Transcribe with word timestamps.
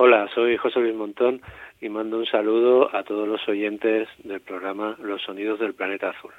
Hola, 0.00 0.28
soy 0.32 0.56
José 0.56 0.78
Luis 0.78 0.94
Montón 0.94 1.42
y 1.80 1.88
mando 1.88 2.18
un 2.18 2.26
saludo 2.26 2.94
a 2.94 3.02
todos 3.02 3.26
los 3.26 3.48
oyentes 3.48 4.08
del 4.22 4.40
programa 4.40 4.96
Los 5.00 5.22
Sonidos 5.22 5.58
del 5.58 5.74
Planeta 5.74 6.10
Azul. 6.10 6.30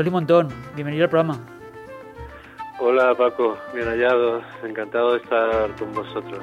José 0.00 0.10
Montón, 0.10 0.48
bienvenido 0.74 1.04
al 1.04 1.10
programa. 1.10 1.38
Hola 2.78 3.14
Paco, 3.14 3.58
bien 3.74 3.86
hallado, 3.86 4.40
encantado 4.64 5.12
de 5.12 5.18
estar 5.18 5.76
con 5.76 5.92
vosotros. 5.92 6.42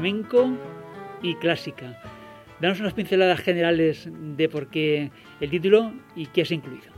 Flamenco 0.00 0.48
y 1.20 1.34
clásica. 1.34 2.00
Danos 2.58 2.80
unas 2.80 2.94
pinceladas 2.94 3.38
generales 3.40 4.08
de 4.10 4.48
por 4.48 4.68
qué 4.68 5.10
el 5.40 5.50
título 5.50 5.92
y 6.16 6.24
qué 6.26 6.40
has 6.40 6.50
incluido. 6.50 6.90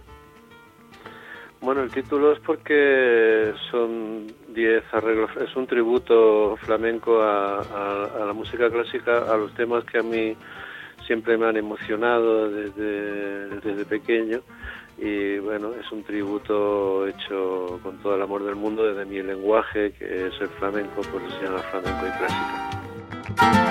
Bueno, 1.60 1.82
el 1.82 1.90
título 1.90 2.32
es 2.32 2.38
porque 2.38 3.52
son 3.72 4.28
10 4.54 4.84
arreglos, 4.92 5.30
es 5.36 5.54
un 5.56 5.66
tributo 5.66 6.56
flamenco 6.58 7.20
a, 7.22 8.24
la 8.24 8.32
música 8.32 8.70
clásica, 8.70 9.32
a 9.32 9.36
los 9.36 9.52
temas 9.54 9.84
que 9.84 9.98
a 9.98 10.02
mí 10.02 10.36
siempre 11.04 11.36
me 11.36 11.46
han 11.46 11.56
emocionado 11.56 12.50
desde, 12.50 13.48
desde 13.60 13.84
pequeño 13.84 14.42
y 14.98 15.38
bueno, 15.38 15.72
es 15.74 15.90
un 15.90 16.04
tributo 16.04 17.08
hecho 17.08 17.80
con 17.82 17.98
todo 17.98 18.14
el 18.14 18.22
amor 18.22 18.44
del 18.44 18.54
mundo 18.54 18.84
desde 18.84 19.04
mi 19.04 19.20
lenguaje, 19.22 19.92
que 19.92 20.26
es 20.28 20.40
el 20.40 20.48
flamenco, 20.50 21.00
pues 21.10 21.24
se 21.34 21.44
llama 21.44 21.58
flamenco 21.58 22.06
y 22.06 22.18
clásica. 22.18 22.81
Thank 23.12 23.56
you. 23.56 23.61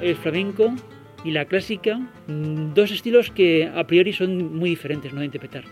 El 0.00 0.16
flamenco 0.16 0.74
y 1.24 1.30
la 1.32 1.44
clásica, 1.44 1.98
mm, 2.26 2.74
dos 2.74 2.90
estilos 2.90 3.30
que 3.30 3.70
a 3.74 3.84
priori 3.86 4.12
son 4.12 4.56
muy 4.56 4.70
diferentes 4.70 5.12
¿no? 5.12 5.20
de 5.20 5.26
interpretar. 5.26 5.64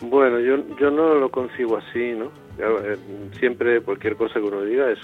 Bueno, 0.00 0.40
yo, 0.40 0.56
yo 0.78 0.90
no 0.90 1.14
lo 1.14 1.30
consigo 1.30 1.76
así, 1.76 2.12
¿no? 2.12 2.32
Eh, 2.58 2.96
siempre 3.38 3.80
cualquier 3.80 4.16
cosa 4.16 4.34
que 4.34 4.46
uno 4.46 4.62
diga 4.62 4.90
es, 4.90 4.98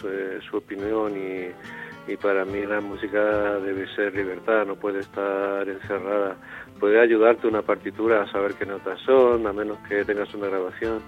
su 0.51 0.57
opinión 0.57 1.13
y, 1.17 2.13
y, 2.13 2.17
para 2.17 2.45
mí 2.45 2.67
la 2.67 2.81
música 2.81 3.59
debe 3.61 3.87
ser 3.95 4.15
libertad, 4.15 4.67
no 4.67 4.75
puede 4.75 5.01
estar 5.01 5.69
encerrada. 5.69 6.37
Puede 6.81 7.01
ayudarte 7.01 7.47
una 7.47 7.63
partitura 7.63 8.23
a 8.23 8.31
saber 8.31 8.55
qué 8.55 8.67
notas 8.67 9.01
son, 9.01 9.47
a 9.47 9.53
menos 9.53 9.79
que 9.89 10.05
tengas 10.05 10.33
una 10.35 10.49
grabación 10.49 11.01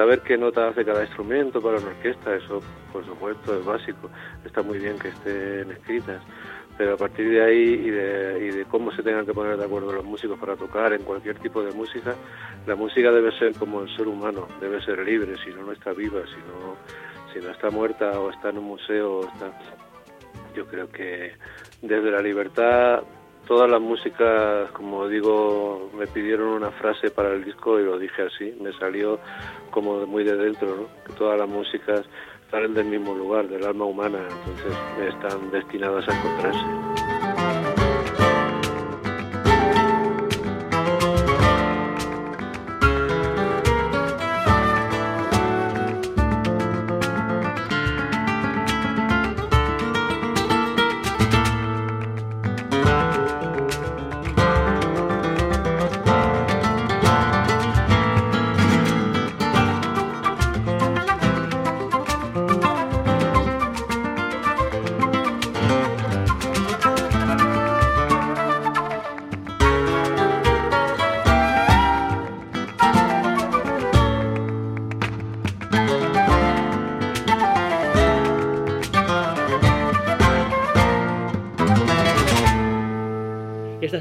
saber 0.00 0.22
qué 0.22 0.38
nota 0.38 0.66
hace 0.66 0.82
cada 0.82 1.02
instrumento 1.02 1.60
para 1.60 1.76
una 1.76 1.88
orquesta, 1.88 2.34
eso 2.34 2.62
por 2.90 3.04
supuesto 3.04 3.58
es 3.58 3.62
básico, 3.66 4.08
está 4.46 4.62
muy 4.62 4.78
bien 4.78 4.98
que 4.98 5.08
estén 5.08 5.70
escritas, 5.72 6.22
pero 6.78 6.94
a 6.94 6.96
partir 6.96 7.28
de 7.28 7.44
ahí 7.44 7.74
y 7.74 7.90
de, 7.90 8.64
cómo 8.70 8.90
se 8.92 9.02
tengan 9.02 9.26
que 9.26 9.34
poner 9.34 9.58
de 9.58 9.66
acuerdo 9.66 9.92
los 9.92 10.04
músicos 10.06 10.38
para 10.38 10.56
tocar 10.56 10.94
en 10.94 11.02
cualquier 11.02 11.38
tipo 11.40 11.62
de 11.62 11.72
música, 11.72 12.14
la 12.66 12.76
música 12.76 13.12
debe 13.12 13.30
ser 13.38 13.52
como 13.56 13.82
el 13.82 13.94
ser 13.94 14.08
humano, 14.08 14.48
debe 14.58 14.82
ser 14.82 15.00
libre, 15.00 15.36
si 15.44 15.50
no, 15.50 15.64
no 15.64 15.72
está 15.72 15.92
viva, 15.92 16.22
si 16.24 16.40
no, 16.48 16.76
si 17.34 17.44
no 17.44 17.52
está 17.52 17.68
muerta 17.68 18.18
o 18.18 18.30
está 18.30 18.48
en 18.48 18.56
un 18.56 18.64
museo, 18.64 19.28
está... 19.28 19.52
yo 20.56 20.64
creo 20.66 20.90
que 20.90 21.32
desde 21.82 22.10
la 22.10 22.22
libertad 22.22 23.02
todas 23.50 23.68
las 23.68 23.80
músicas, 23.80 24.70
como 24.70 25.08
digo, 25.08 25.90
me 25.98 26.06
pidieron 26.06 26.50
una 26.50 26.70
frase 26.70 27.10
para 27.10 27.32
el 27.32 27.44
disco 27.44 27.80
y 27.80 27.84
lo 27.84 27.98
dije 27.98 28.22
así, 28.22 28.56
me 28.60 28.72
salió 28.74 29.18
como 29.72 30.06
muy 30.06 30.22
de 30.22 30.36
dentro, 30.36 30.68
¿no? 30.68 30.86
que 31.04 31.12
todas 31.14 31.36
las 31.36 31.48
músicas 31.48 32.02
salen 32.48 32.74
del 32.74 32.84
mismo 32.84 33.12
lugar, 33.12 33.48
del 33.48 33.66
alma 33.66 33.86
humana, 33.86 34.20
entonces 34.20 35.12
están 35.12 35.50
destinadas 35.50 36.08
a 36.08 36.16
encontrarse. 36.16 36.99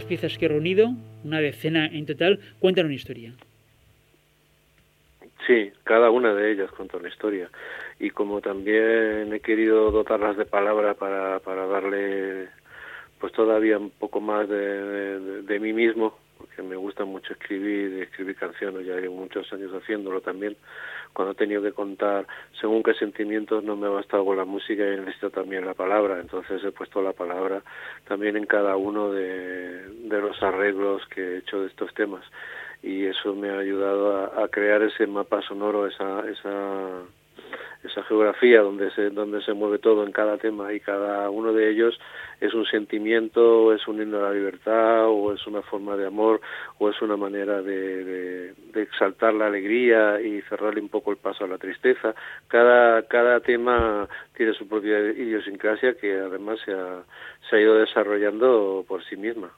Piezas 0.09 0.37
que 0.37 0.45
he 0.45 0.49
reunido, 0.49 0.89
una 1.23 1.39
decena 1.39 1.85
en 1.85 2.05
total, 2.05 2.39
cuentan 2.59 2.87
una 2.87 2.95
historia. 2.95 3.33
Sí, 5.47 5.71
cada 5.83 6.11
una 6.11 6.33
de 6.33 6.51
ellas 6.51 6.69
cuenta 6.71 6.97
una 6.97 7.07
historia. 7.07 7.49
Y 7.99 8.09
como 8.09 8.41
también 8.41 9.31
he 9.33 9.39
querido 9.39 9.91
dotarlas 9.91 10.35
de 10.37 10.45
palabra 10.45 10.95
para, 10.95 11.39
para 11.39 11.65
darle 11.65 12.49
pues 13.19 13.33
todavía 13.33 13.77
un 13.77 13.89
poco 13.89 14.21
más 14.21 14.47
de, 14.47 15.41
de, 15.41 15.59
mí 15.59 15.73
mismo, 15.73 16.17
porque 16.37 16.61
me 16.61 16.75
gusta 16.75 17.03
mucho 17.03 17.33
escribir, 17.33 18.01
escribir 18.01 18.35
canciones, 18.35 18.85
ya 18.85 18.95
llevo 18.95 19.15
muchos 19.15 19.51
años 19.51 19.71
haciéndolo 19.73 20.21
también, 20.21 20.55
cuando 21.13 21.33
he 21.33 21.35
tenido 21.35 21.61
que 21.61 21.71
contar 21.71 22.25
según 22.59 22.83
qué 22.83 22.93
sentimientos 22.93 23.63
no 23.63 23.75
me 23.75 23.87
ha 23.87 23.91
bastado 23.91 24.25
con 24.25 24.37
la 24.37 24.45
música 24.45 24.83
y 24.83 24.99
necesito 24.99 25.29
también 25.29 25.65
la 25.65 25.73
palabra, 25.73 26.19
entonces 26.19 26.63
he 26.63 26.71
puesto 26.71 27.01
la 27.01 27.13
palabra 27.13 27.61
también 28.07 28.37
en 28.37 28.45
cada 28.45 28.75
uno 28.77 29.11
de, 29.11 29.87
de 29.87 30.21
los 30.21 30.41
arreglos 30.41 31.05
que 31.07 31.21
he 31.21 31.37
hecho 31.39 31.61
de 31.61 31.67
estos 31.67 31.93
temas. 31.93 32.23
Y 32.81 33.05
eso 33.05 33.35
me 33.35 33.49
ha 33.49 33.59
ayudado 33.59 34.15
a, 34.15 34.43
a 34.43 34.47
crear 34.47 34.81
ese 34.83 35.05
mapa 35.05 35.41
sonoro, 35.41 35.85
esa, 35.87 36.21
esa 36.29 37.01
esa 37.83 38.03
geografía 38.03 38.61
donde 38.61 38.91
se, 38.91 39.09
donde 39.09 39.41
se 39.41 39.53
mueve 39.53 39.79
todo 39.79 40.03
en 40.05 40.11
cada 40.11 40.37
tema 40.37 40.73
y 40.73 40.79
cada 40.79 41.29
uno 41.29 41.53
de 41.53 41.69
ellos 41.69 41.99
es 42.41 42.53
un 42.53 42.65
sentimiento, 42.65 43.63
o 43.63 43.73
es 43.73 43.87
un 43.87 44.01
himno 44.01 44.19
a 44.19 44.29
la 44.29 44.33
libertad, 44.33 45.07
o 45.07 45.33
es 45.33 45.45
una 45.47 45.61
forma 45.61 45.95
de 45.97 46.07
amor, 46.07 46.41
o 46.77 46.89
es 46.89 47.01
una 47.01 47.17
manera 47.17 47.61
de, 47.61 48.53
de, 48.53 48.81
exaltar 48.81 49.33
la 49.33 49.47
alegría 49.47 50.21
y 50.21 50.41
cerrarle 50.43 50.81
un 50.81 50.89
poco 50.89 51.11
el 51.11 51.17
paso 51.17 51.43
a 51.43 51.47
la 51.47 51.57
tristeza. 51.57 52.15
Cada, 52.47 53.03
cada 53.03 53.39
tema 53.41 54.07
tiene 54.35 54.53
su 54.53 54.67
propia 54.67 54.99
idiosincrasia 54.99 55.95
que 55.95 56.13
además 56.17 56.59
se 56.63 56.71
ha, 56.71 57.03
se 57.49 57.57
ha 57.57 57.61
ido 57.61 57.75
desarrollando 57.75 58.85
por 58.87 59.03
sí 59.03 59.17
misma. 59.17 59.51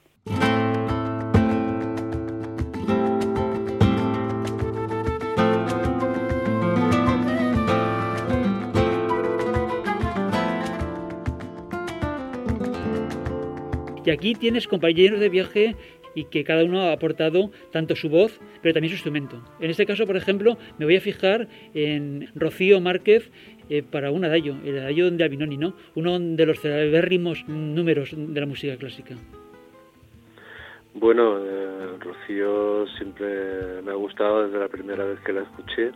Aquí 14.12 14.36
tienes 14.36 14.68
compañeros 14.68 15.22
de 15.22 15.30
viaje 15.30 15.75
y 16.13 16.25
que 16.25 16.44
cada 16.44 16.66
uno 16.66 16.81
ha 16.81 16.92
aportado 16.92 17.52
tanto 17.72 17.96
su 17.96 18.10
voz, 18.10 18.38
pero 18.62 18.74
también 18.74 18.90
su 18.90 18.96
instrumento. 18.96 19.42
En 19.62 19.69
este 19.69 19.86
caso, 19.86 20.06
por 20.06 20.18
ejemplo, 20.18 20.58
me 20.78 20.86
voy 20.86 20.98
a 20.98 21.02
fijar 21.02 21.48
en 21.74 22.30
Rocío 22.36 22.81
Márquez 22.81 23.31
eh, 23.69 23.84
para 23.84 24.12
un 24.12 24.25
adagio, 24.25 24.58
el 24.66 24.80
adagio 24.80 25.10
de 25.10 25.24
Albinoni, 25.24 25.56
¿no? 25.56 25.74
Uno 25.96 26.19
de 26.19 26.46
los 26.46 26.60
celebérrimos 26.60 27.48
números 27.48 28.10
de 28.13 28.40
la 28.40 28.46
música 28.46 28.75
clásica. 28.75 29.16
Bueno, 30.94 31.38
eh, 31.40 31.98
Rocío 32.02 32.86
siempre 32.98 33.81
me 33.81 33.92
ha 33.92 33.96
gustado 33.96 34.46
desde 34.46 34.60
la 34.60 34.68
primera 34.68 35.06
vez 35.06 35.22
que 35.22 35.31
la 35.31 35.44
escuché. 35.44 35.92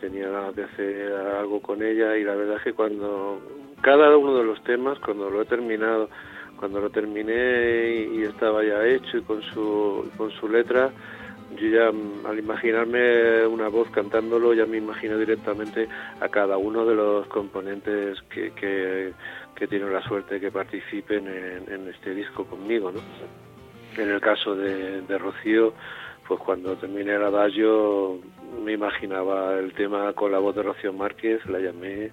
Tenía 0.00 0.28
ganas 0.28 0.54
de 0.54 0.62
hacer 0.62 1.12
algo 1.12 1.60
con 1.60 1.82
ella 1.82 2.16
y 2.16 2.22
la 2.22 2.36
verdad 2.36 2.58
es 2.58 2.62
que 2.62 2.72
cuando 2.72 3.40
cada 3.82 4.16
uno 4.16 4.38
de 4.38 4.44
los 4.44 4.62
temas, 4.62 4.98
cuando 5.00 5.28
lo 5.28 5.42
he 5.42 5.44
terminado, 5.46 6.08
cuando 6.62 6.80
lo 6.80 6.90
terminé 6.90 8.06
y, 8.14 8.22
estaba 8.22 8.62
ya 8.62 8.86
hecho 8.86 9.18
y 9.18 9.22
con 9.22 9.42
su, 9.42 10.08
con 10.16 10.30
su 10.30 10.48
letra, 10.48 10.92
yo 11.56 11.66
ya 11.66 11.90
mm, 11.90 12.24
al 12.24 12.38
imaginarme 12.38 13.44
una 13.46 13.66
voz 13.66 13.90
cantándolo 13.90 14.54
ya 14.54 14.64
me 14.64 14.76
imagino 14.76 15.18
directamente 15.18 15.88
a 16.20 16.28
cada 16.28 16.58
uno 16.58 16.86
de 16.86 16.94
los 16.94 17.26
componentes 17.26 18.22
que, 18.30 18.52
que, 18.52 19.12
que 19.56 19.66
tienen 19.66 19.92
la 19.92 20.02
suerte 20.02 20.34
de 20.34 20.40
que 20.40 20.50
participen 20.52 21.26
en, 21.26 21.88
este 21.88 22.14
disco 22.14 22.44
conmigo. 22.44 22.92
¿no? 22.92 23.00
En 24.00 24.08
el 24.08 24.20
caso 24.20 24.54
de, 24.54 25.00
de 25.00 25.18
Rocío, 25.18 25.74
pues 26.28 26.38
cuando 26.38 26.76
terminé 26.76 27.16
el 27.16 27.24
adagio 27.24 28.20
me 28.64 28.70
imaginaba 28.70 29.58
el 29.58 29.72
tema 29.72 30.12
con 30.12 30.30
la 30.30 30.38
voz 30.38 30.54
de 30.54 30.62
Rocío 30.62 30.92
Márquez, 30.92 31.44
la 31.46 31.58
llamé 31.58 32.12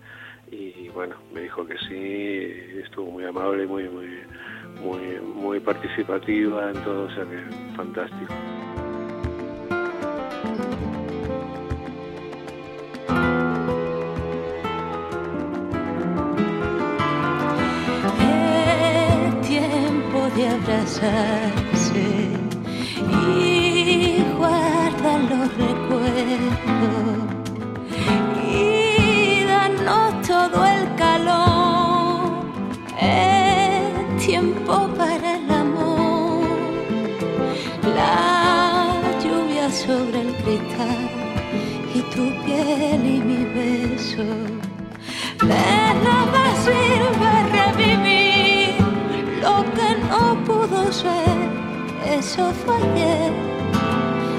y 0.52 0.90
bueno, 0.90 1.16
me 1.34 1.42
dijo 1.42 1.66
que 1.66 1.78
sí, 1.88 2.80
estuvo 2.84 3.12
muy 3.12 3.26
amable, 3.26 3.66
muy, 3.68 3.88
muy, 3.90 4.08
muy, 4.82 5.20
muy 5.22 5.60
participativa 5.60 6.72
en 6.72 6.84
todo, 6.84 7.06
o 7.06 7.10
sea 7.12 7.24
que 7.26 7.76
fantástico. 7.76 8.34
Es 18.20 19.48
tiempo 19.48 20.30
de 20.36 20.48
abrazarse 20.48 22.30
y 23.26 23.59
beso. 44.20 44.24
De 45.46 45.66
nada 46.04 46.56
sirve 46.64 47.32
revivir 47.58 48.76
lo 49.42 49.64
que 49.76 49.90
no 50.10 50.44
pudo 50.46 50.92
ser, 50.92 51.38
eso 52.06 52.52
fue 52.52 52.76
ayer, 52.76 53.32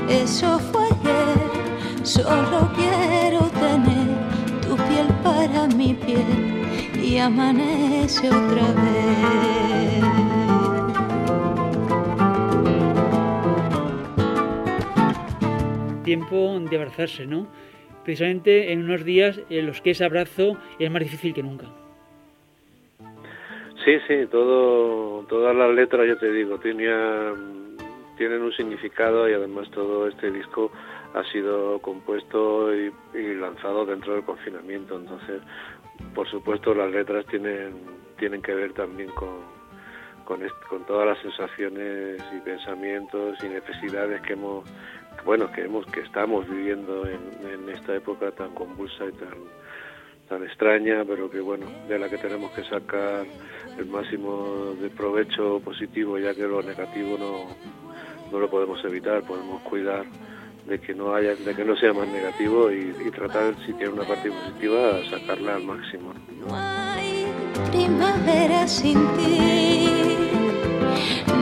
eso 0.08 0.58
fue 0.58 0.84
ayer, 0.84 2.04
solo 2.04 2.70
quiero 2.76 3.40
tener 3.50 4.30
piel 4.88 5.08
para 5.22 5.66
mi 5.68 5.94
piel 5.94 7.02
y 7.02 7.18
amanece 7.18 8.28
otra 8.28 8.66
vez. 8.72 10.04
Tiempo 16.04 16.58
de 16.68 16.76
abrazarse, 16.76 17.26
¿no? 17.26 17.46
Precisamente 18.10 18.72
en 18.72 18.82
unos 18.82 19.04
días 19.04 19.40
en 19.50 19.68
los 19.68 19.80
que 19.80 19.92
ese 19.92 20.04
abrazo 20.04 20.56
es 20.80 20.90
más 20.90 21.00
difícil 21.00 21.32
que 21.32 21.44
nunca. 21.44 21.66
Sí, 23.84 23.98
sí, 24.08 24.26
todas 24.28 25.54
las 25.54 25.72
letras, 25.72 26.08
ya 26.08 26.16
te 26.18 26.32
digo, 26.32 26.58
tienen 26.58 28.42
un 28.42 28.52
significado 28.56 29.28
y 29.28 29.32
además 29.32 29.70
todo 29.70 30.08
este 30.08 30.32
disco 30.32 30.72
ha 31.14 31.22
sido 31.30 31.78
compuesto 31.78 32.74
y, 32.74 32.90
lanzado 33.36 33.86
dentro 33.86 34.14
del 34.14 34.24
confinamiento. 34.24 34.96
Entonces, 34.96 35.40
por 36.12 36.28
supuesto, 36.28 36.74
las 36.74 36.90
letras 36.90 37.24
tienen, 37.26 37.74
tienen 38.18 38.42
que 38.42 38.54
ver 38.54 38.72
también 38.72 39.10
con, 39.10 39.38
con 40.24 40.84
todas 40.86 41.06
las 41.06 41.18
sensaciones 41.22 42.20
y 42.36 42.40
pensamientos 42.40 43.38
y 43.44 43.48
necesidades 43.50 44.20
que 44.22 44.32
hemos, 44.32 44.64
bueno, 45.24 45.50
que 45.52 45.62
hemos, 45.62 45.86
que 45.86 46.00
estamos 46.00 46.48
viviendo 46.48 47.06
en, 47.06 47.20
esta 47.70 47.94
época 47.94 48.32
tan 48.32 48.52
convulsa 48.52 49.04
y 49.06 49.12
tan, 49.12 49.28
tan 50.28 50.42
extraña, 50.42 51.04
pero 51.06 51.30
que 51.30 51.40
bueno, 51.40 51.66
de 51.88 51.98
la 51.98 52.08
que 52.08 52.18
tenemos 52.18 52.50
que 52.52 52.64
sacar 52.64 53.24
el 53.78 53.86
máximo 53.86 54.74
de 54.80 54.90
provecho 54.90 55.60
positivo, 55.60 56.18
ya 56.18 56.34
que 56.34 56.42
lo 56.42 56.62
negativo 56.62 57.16
no, 57.16 57.46
no 58.32 58.38
lo 58.38 58.50
podemos 58.50 58.84
evitar, 58.84 59.22
podemos 59.22 59.62
cuidar 59.62 60.04
de 60.66 60.80
que 60.80 60.94
no 60.94 61.14
haya, 61.14 61.34
de 61.34 61.54
que 61.54 61.64
no 61.64 61.76
sea 61.76 61.92
más 61.92 62.08
negativo 62.08 62.70
y, 62.70 62.94
y 63.04 63.10
tratar 63.10 63.54
si 63.64 63.72
tiene 63.74 63.92
una 63.92 64.04
parte 64.04 64.30
positiva 64.30 65.00
sacarla 65.10 65.56
al 65.56 65.64
máximo. 65.64 66.12
No 66.46 66.54
hay 66.54 67.26
primavera 67.70 68.66
sin 68.66 68.98
ti, 69.16 69.88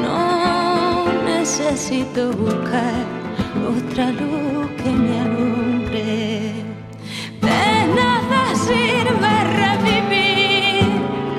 no 0.02 1.25
necesito 1.25 2.30
buscar 2.32 3.27
otra 3.68 4.10
luz 4.10 4.70
que 4.82 4.90
me 4.90 5.20
alumbre. 5.20 6.52
De 7.42 7.62
nada 7.98 8.54
sirve 8.54 9.32
revivir 9.62 10.84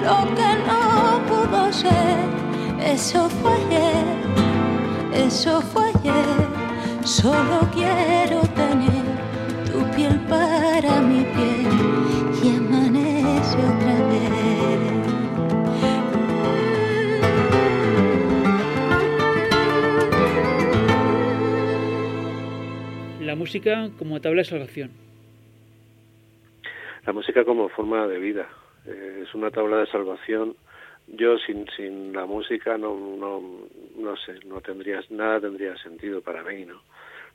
lo 0.03 0.17
que 0.37 0.49
no 0.67 0.81
pudo 1.29 1.73
ser, 1.73 2.19
eso 2.83 3.29
fue 3.41 3.53
ayer, 3.65 5.25
eso 5.25 5.61
fue 5.61 5.89
ayer. 5.95 6.47
Solo 7.03 7.67
quiero 7.73 8.41
tener 8.61 9.05
tu 9.71 9.79
piel 9.95 10.19
para 10.29 11.01
mi 11.01 11.23
piel 11.23 11.98
La 23.29 23.35
música 23.35 23.91
como 23.99 24.19
tabla 24.19 24.41
de 24.41 24.45
salvación. 24.45 24.89
La 27.05 27.13
música 27.13 27.45
como 27.45 27.69
forma 27.69 28.07
de 28.07 28.17
vida. 28.17 28.49
Eh, 28.87 29.21
es 29.21 29.35
una 29.35 29.51
tabla 29.51 29.77
de 29.77 29.85
salvación 29.85 30.55
yo 31.05 31.37
sin, 31.37 31.67
sin 31.77 32.11
la 32.11 32.25
música 32.25 32.75
no, 32.79 32.95
no, 32.95 33.67
no 33.99 34.17
sé, 34.17 34.39
no 34.47 34.61
tendría, 34.61 34.99
nada 35.11 35.41
tendría 35.41 35.77
sentido 35.77 36.21
para 36.21 36.41
mí, 36.41 36.65
¿no? 36.65 36.81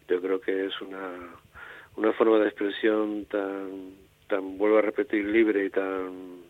Yo 0.09 0.21
creo 0.21 0.41
que 0.41 0.67
es 0.67 0.81
una, 0.81 1.13
una 1.95 2.13
forma 2.15 2.41
de 2.41 2.49
expresión 2.49 3.27
tan, 3.27 3.93
tan, 4.27 4.59
vuelvo 4.59 4.79
a 4.79 4.83
repetir, 4.83 5.25
libre 5.25 5.65
y 5.65 5.71
tan 5.71 6.43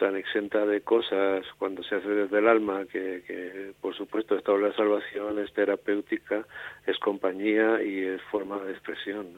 tan 0.00 0.16
exenta 0.16 0.64
de 0.64 0.80
cosas 0.80 1.44
cuando 1.58 1.82
se 1.82 1.96
hace 1.96 2.08
desde 2.08 2.38
el 2.38 2.48
alma, 2.48 2.86
que, 2.86 3.22
que 3.26 3.72
por 3.82 3.94
supuesto 3.94 4.34
esta 4.34 4.50
obra 4.52 4.68
de 4.68 4.74
salvación 4.74 5.38
es 5.38 5.52
terapéutica, 5.52 6.46
es 6.90 6.98
compañía 6.98 7.82
y 7.82 8.04
es 8.04 8.22
forma 8.30 8.58
de 8.64 8.72
expresión. 8.72 9.28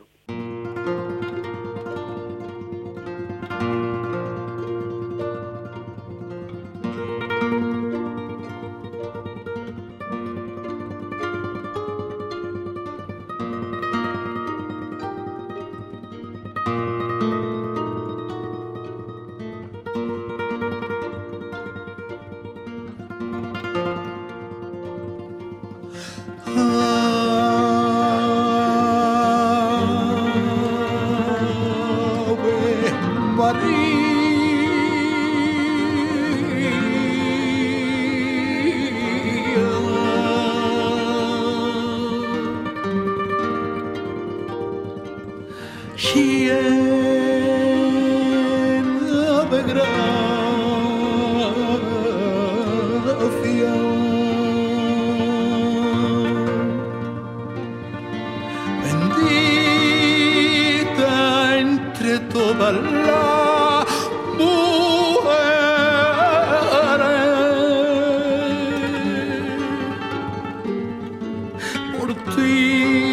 free. 72.53 73.12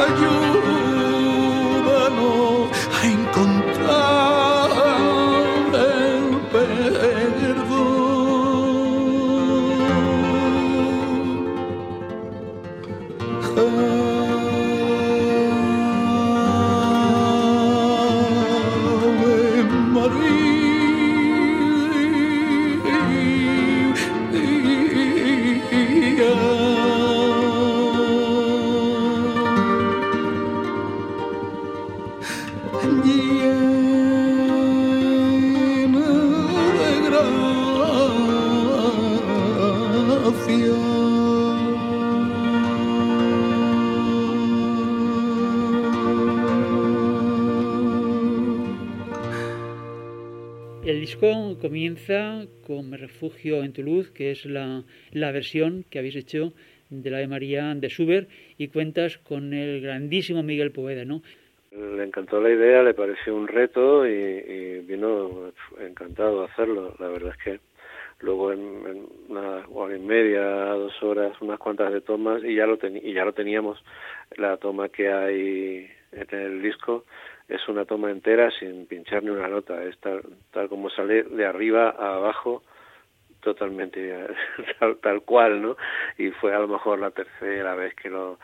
ayuda. 0.00 0.81
Refugio 53.02 53.62
en 53.62 53.72
tu 53.72 53.82
luz, 53.82 54.10
que 54.10 54.30
es 54.30 54.46
la, 54.46 54.82
la 55.12 55.32
versión 55.32 55.84
que 55.90 55.98
habéis 55.98 56.16
hecho 56.16 56.52
de 56.90 57.10
la 57.10 57.18
de 57.18 57.28
María 57.28 57.74
de 57.74 57.88
Schubert 57.88 58.28
y 58.58 58.68
cuentas 58.68 59.18
con 59.18 59.52
el 59.52 59.80
grandísimo 59.80 60.42
Miguel 60.42 60.72
Poveda, 60.72 61.04
¿no? 61.04 61.22
Le 61.70 62.04
encantó 62.04 62.40
la 62.40 62.50
idea, 62.50 62.82
le 62.82 62.92
pareció 62.92 63.34
un 63.34 63.48
reto 63.48 64.06
y, 64.06 64.80
vino 64.80 65.52
encantado 65.80 66.40
de 66.40 66.52
hacerlo. 66.52 66.94
La 66.98 67.08
verdad 67.08 67.34
es 67.36 67.42
que 67.42 67.60
luego 68.20 68.52
en, 68.52 69.06
una 69.28 69.66
hora 69.72 69.96
y 69.96 70.00
media, 70.00 70.42
dos 70.42 71.02
horas, 71.02 71.32
unas 71.40 71.58
cuantas 71.58 71.92
de 71.92 72.02
tomas 72.02 72.44
y 72.44 72.54
ya 72.54 72.66
lo, 72.66 72.78
y 72.82 73.14
ya 73.14 73.24
lo 73.24 73.32
teníamos, 73.32 73.82
la 74.36 74.58
toma 74.58 74.90
que 74.90 75.10
hay 75.10 75.90
en 76.12 76.38
el 76.38 76.62
disco 76.62 77.04
es 77.48 77.68
una 77.68 77.84
toma 77.84 78.10
entera 78.10 78.50
sin 78.58 78.86
pinchar 78.86 79.22
ni 79.22 79.30
una 79.30 79.48
nota, 79.48 79.82
es 79.84 79.98
tal, 79.98 80.22
como 80.68 80.90
sale 80.90 81.22
de 81.24 81.44
arriba 81.44 81.90
a 81.90 82.14
abajo 82.14 82.62
totalmente 83.42 84.26
tal, 85.02 85.22
cual, 85.22 85.60
¿no? 85.60 85.76
Y 86.16 86.30
fue 86.30 86.54
a 86.54 86.60
lo 86.60 86.68
mejor 86.68 86.98
la 86.98 87.10
tercera 87.10 87.74
vez 87.74 87.94
que 87.94 88.08
lo, 88.08 88.38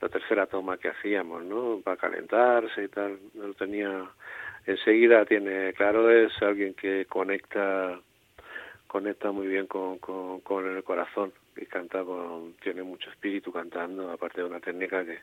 la 0.00 0.08
tercera 0.08 0.46
toma 0.46 0.78
que 0.78 0.88
hacíamos, 0.88 1.44
¿no? 1.44 1.80
Para 1.84 1.96
calentarse 1.96 2.84
y 2.84 2.88
tal, 2.88 3.18
no 3.34 3.52
tenía, 3.54 4.04
enseguida 4.66 5.26
tiene, 5.26 5.72
claro, 5.74 6.10
es 6.10 6.32
alguien 6.42 6.74
que 6.74 7.04
conecta, 7.06 7.98
conecta 8.86 9.32
muy 9.32 9.46
bien 9.46 9.66
con, 9.66 9.98
con, 9.98 10.40
con 10.40 10.66
el 10.66 10.82
corazón 10.82 11.32
y 11.56 11.66
canta 11.66 12.02
con, 12.04 12.54
tiene 12.62 12.82
mucho 12.82 13.10
espíritu 13.10 13.52
cantando, 13.52 14.10
aparte 14.10 14.40
de 14.40 14.46
una 14.46 14.60
técnica 14.60 15.04
que 15.04 15.18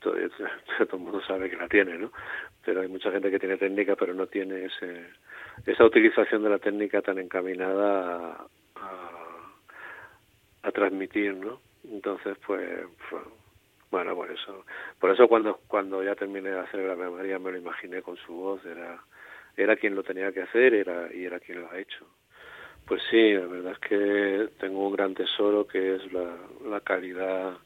todo, 0.00 0.14
todo 0.78 0.96
el 0.96 1.02
mundo 1.02 1.20
sabe 1.26 1.50
que 1.50 1.56
la 1.56 1.68
tiene, 1.68 1.98
¿no? 1.98 2.12
Pero 2.64 2.82
hay 2.82 2.88
mucha 2.88 3.10
gente 3.10 3.30
que 3.30 3.38
tiene 3.38 3.56
técnica, 3.56 3.96
pero 3.96 4.14
no 4.14 4.26
tiene 4.26 4.66
ese, 4.66 5.06
esa 5.66 5.84
utilización 5.84 6.42
de 6.42 6.50
la 6.50 6.58
técnica 6.58 7.02
tan 7.02 7.18
encaminada 7.18 8.46
a, 8.82 10.70
transmitir, 10.72 11.34
¿no? 11.34 11.60
Entonces, 11.90 12.36
pues, 12.46 12.62
bueno, 13.90 14.14
por 14.14 14.30
eso, 14.30 14.64
por 15.00 15.10
eso 15.10 15.26
cuando 15.26 15.60
cuando 15.66 16.04
ya 16.04 16.14
terminé 16.14 16.50
de 16.50 16.60
hacer 16.60 16.80
la 16.80 17.10
María 17.10 17.38
me 17.38 17.52
lo 17.52 17.58
imaginé 17.58 18.02
con 18.02 18.16
su 18.18 18.34
voz, 18.34 18.64
era 18.66 19.02
era 19.56 19.76
quien 19.76 19.94
lo 19.94 20.02
tenía 20.02 20.30
que 20.30 20.42
hacer, 20.42 20.74
era 20.74 21.08
y 21.12 21.24
era 21.24 21.40
quien 21.40 21.62
lo 21.62 21.70
ha 21.70 21.78
hecho. 21.78 22.06
Pues 22.86 23.02
sí, 23.10 23.32
la 23.32 23.46
verdad 23.46 23.72
es 23.72 23.78
que 23.80 24.48
tengo 24.60 24.86
un 24.86 24.94
gran 24.94 25.14
tesoro 25.14 25.66
que 25.66 25.96
es 25.96 26.12
la, 26.12 26.36
la 26.66 26.80
calidad 26.80 27.56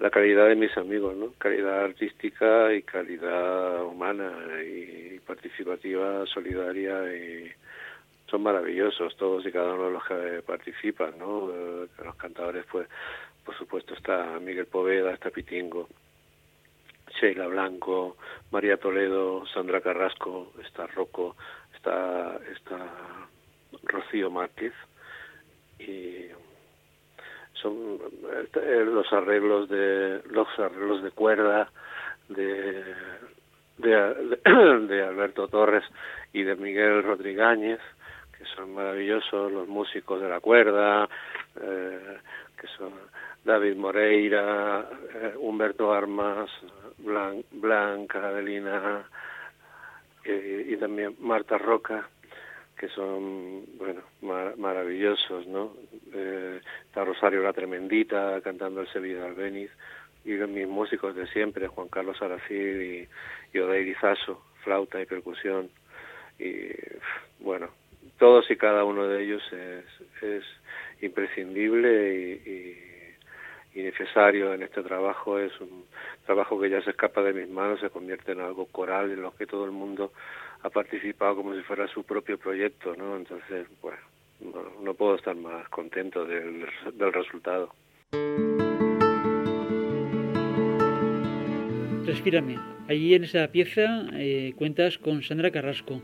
la 0.00 0.10
calidad 0.10 0.48
de 0.48 0.56
mis 0.56 0.74
amigos, 0.78 1.14
¿no? 1.14 1.34
Calidad 1.38 1.84
artística 1.84 2.72
y 2.72 2.82
calidad 2.82 3.84
humana 3.84 4.32
y 4.64 5.20
participativa, 5.20 6.24
solidaria 6.26 7.14
y 7.14 7.52
son 8.30 8.42
maravillosos 8.42 9.16
todos 9.16 9.44
y 9.44 9.52
cada 9.52 9.74
uno 9.74 9.86
de 9.86 9.92
los 9.92 10.04
que 10.04 10.42
participan, 10.46 11.18
¿no? 11.18 11.50
Eh, 11.52 11.88
los 12.04 12.14
cantadores, 12.16 12.64
pues, 12.70 12.88
por 13.44 13.56
supuesto 13.56 13.94
está 13.94 14.38
Miguel 14.40 14.66
Poveda, 14.66 15.12
está 15.12 15.30
Pitingo, 15.30 15.88
Sheila 17.20 17.48
Blanco, 17.48 18.16
María 18.52 18.76
Toledo, 18.76 19.44
Sandra 19.46 19.80
Carrasco, 19.80 20.52
está 20.64 20.86
Rocco, 20.86 21.36
está, 21.74 22.38
está 22.52 22.78
Rocío 23.82 24.30
Márquez 24.30 24.74
y 25.78 26.26
son 27.54 27.98
eh, 28.54 28.84
los 28.84 29.12
arreglos 29.12 29.68
de 29.68 30.22
los 30.30 30.46
arreglos 30.58 31.02
de 31.02 31.10
cuerda 31.10 31.70
de 32.28 32.84
de, 33.78 34.38
de 34.88 35.02
Alberto 35.02 35.48
Torres 35.48 35.84
y 36.32 36.42
de 36.42 36.54
Miguel 36.56 37.02
Rodríguez 37.02 37.80
que 38.40 38.46
son 38.56 38.72
maravillosos 38.72 39.52
los 39.52 39.68
músicos 39.68 40.18
de 40.22 40.28
la 40.30 40.40
cuerda 40.40 41.06
eh, 41.60 42.16
que 42.58 42.66
son 42.78 42.92
David 43.44 43.76
Moreira 43.76 44.88
eh, 45.14 45.34
Humberto 45.38 45.92
Armas 45.92 46.50
Blanca 46.98 48.28
Adelina 48.28 49.04
y 50.24 50.76
también 50.76 51.16
Marta 51.20 51.58
Roca 51.58 52.08
que 52.80 52.88
son, 52.88 53.66
bueno, 53.76 54.00
maravillosos, 54.56 55.46
¿no? 55.46 55.74
Eh, 56.14 56.62
está 56.86 57.04
Rosario 57.04 57.42
La 57.42 57.52
Tremendita 57.52 58.40
cantando 58.40 58.80
el 58.80 58.88
Sevilla 58.88 59.26
Albeniz 59.26 59.70
y 60.24 60.30
mis 60.30 60.66
músicos 60.66 61.14
de 61.14 61.26
siempre, 61.26 61.68
Juan 61.68 61.88
Carlos 61.88 62.22
Aracil 62.22 62.82
y, 62.82 63.08
y 63.52 63.58
Odeir 63.60 63.94
flauta 64.64 64.98
y 64.98 65.04
percusión. 65.04 65.68
Y 66.38 66.70
bueno, 67.40 67.68
todos 68.20 68.48
y 68.50 68.56
cada 68.56 68.84
uno 68.84 69.08
de 69.08 69.24
ellos 69.24 69.42
es, 69.50 70.22
es 70.22 70.44
imprescindible 71.00 72.14
y, 72.44 72.76
y, 73.74 73.82
necesario 73.82 74.52
en 74.52 74.62
este 74.62 74.82
trabajo. 74.82 75.38
Es 75.38 75.58
un 75.58 75.86
trabajo 76.26 76.60
que 76.60 76.68
ya 76.68 76.82
se 76.82 76.90
escapa 76.90 77.22
de 77.22 77.32
mis 77.32 77.48
manos, 77.48 77.80
se 77.80 77.88
convierte 77.88 78.32
en 78.32 78.40
algo 78.40 78.66
coral 78.66 79.10
en 79.10 79.22
lo 79.22 79.34
que 79.34 79.46
todo 79.46 79.64
el 79.64 79.70
mundo 79.70 80.12
ha 80.62 80.68
participado 80.68 81.36
como 81.36 81.54
si 81.54 81.62
fuera 81.62 81.88
su 81.88 82.04
propio 82.04 82.36
proyecto, 82.36 82.94
¿no? 82.94 83.16
Entonces, 83.16 83.66
bueno, 83.80 83.98
no, 84.82 84.92
puedo 84.94 85.14
estar 85.14 85.34
más 85.34 85.66
contento 85.70 86.26
del, 86.26 86.66
del 86.92 87.12
resultado. 87.12 87.72
Respírame. 92.04 92.58
Allí 92.86 93.14
en 93.14 93.24
esa 93.24 93.48
pieza 93.48 94.04
eh, 94.12 94.52
cuentas 94.56 94.98
con 94.98 95.22
Sandra 95.22 95.50
Carrasco. 95.50 96.02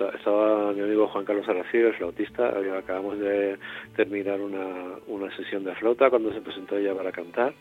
Estaba 0.00 0.72
mi 0.72 0.80
amigo 0.80 1.08
Juan 1.08 1.24
Carlos 1.24 1.48
Aracil, 1.48 1.86
el 1.86 1.94
flautista. 1.94 2.54
Acabamos 2.78 3.18
de 3.18 3.58
terminar 3.96 4.40
una, 4.40 4.96
una 5.06 5.34
sesión 5.36 5.64
de 5.64 5.74
flauta 5.74 6.10
cuando 6.10 6.32
se 6.32 6.40
presentó 6.40 6.76
ella 6.76 6.94
para 6.94 7.12
cantar 7.12 7.52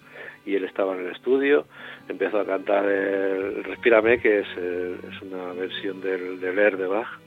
y 0.48 0.56
él 0.56 0.63
estaba 0.63 0.96
en 0.96 1.01
el 1.01 1.12
estudio, 1.12 1.65
empezó 2.08 2.39
a 2.39 2.46
cantar 2.46 2.86
el 2.86 3.65
Respírame, 3.65 4.20
que 4.20 4.39
es, 4.39 4.48
eh, 4.58 4.96
es 5.12 5.22
una 5.22 5.51
versión 5.51 6.00
del, 6.00 6.39
del 6.39 6.58
Air 6.58 6.77
de 6.77 6.88
Bach, 6.88 7.20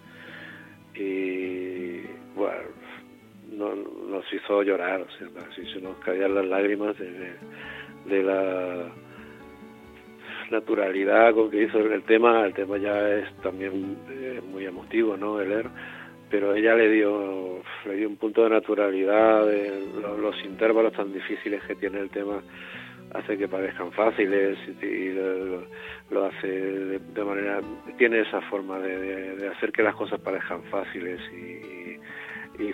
y 0.94 2.00
bueno, 2.34 2.62
nos 3.52 4.32
hizo 4.32 4.62
llorar, 4.62 5.02
o 5.02 5.10
sea, 5.18 5.28
se 5.54 5.80
nos 5.80 5.98
caían 5.98 6.34
las 6.34 6.46
lágrimas 6.46 6.96
de, 6.98 8.22
la 8.22 8.90
naturalidad 10.50 11.34
con 11.34 11.50
que 11.50 11.64
hizo 11.64 11.78
el 11.78 12.02
tema, 12.02 12.44
el 12.46 12.54
tema 12.54 12.78
ya 12.78 13.08
es 13.10 13.32
también 13.42 13.96
eh, 14.10 14.40
muy 14.50 14.66
emotivo, 14.66 15.16
¿no? 15.16 15.40
El 15.40 15.52
Air, 15.52 15.66
pero 16.30 16.54
ella 16.54 16.74
le 16.74 16.90
dio, 16.90 17.62
le 17.86 17.94
dio 17.96 18.08
un 18.08 18.16
punto 18.16 18.44
de 18.44 18.50
naturalidad, 18.50 19.46
de 19.46 19.86
los, 20.00 20.18
los 20.18 20.44
intervalos 20.44 20.92
tan 20.92 21.12
difíciles 21.12 21.62
que 21.64 21.74
tiene 21.74 22.00
el 22.00 22.10
tema 22.10 22.42
hace 23.14 23.36
que 23.36 23.48
parezcan 23.48 23.92
fáciles 23.92 24.58
y, 24.82 25.10
lo, 26.10 26.24
hace 26.24 26.48
de, 26.48 27.24
manera 27.24 27.60
tiene 27.98 28.20
esa 28.20 28.40
forma 28.42 28.78
de, 28.78 29.48
hacer 29.48 29.72
que 29.72 29.82
las 29.82 29.94
cosas 29.94 30.20
parezcan 30.20 30.62
fáciles 30.64 31.20
y, 31.32 31.79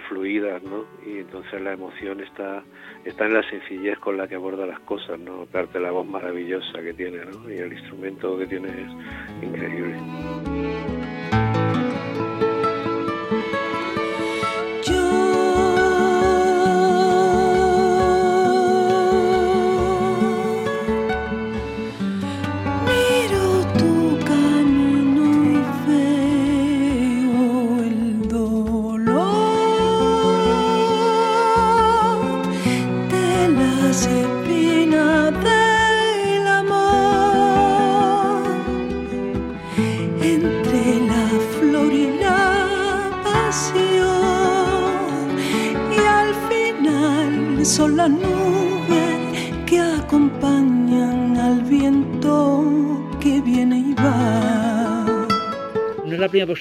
fluidas 0.09 0.63
no 0.63 0.85
y 1.05 1.19
entonces 1.19 1.61
la 1.63 1.73
emoción 1.73 2.21
está 2.21 2.63
está 3.05 3.27
en 3.27 3.35
la 3.35 3.49
sencillez 3.49 3.99
con 3.99 4.17
la 4.17 4.27
que 4.27 4.35
aborda 4.35 4.67
las 4.67 4.81
cosas 4.81 5.19
no 5.19 5.43
aparte 5.43 5.81
la 5.81 5.91
voz 5.91 6.07
maravillosa 6.07 6.83
que 6.83 6.93
tiene 6.93 7.25
¿no? 7.25 7.51
y 7.51 7.59
el 7.59 7.73
instrumento 7.73 8.37
que 8.39 8.47
tiene 8.47 8.69
es 8.69 9.43
increíble 9.43 11.06